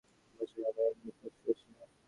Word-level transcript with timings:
এবছর 0.31 0.59
ও 0.59 0.69
আমার 0.69 0.91
ইংরেজি 0.93 1.11
ক্লাসে 1.11 1.39
রয়েছে। 1.43 1.65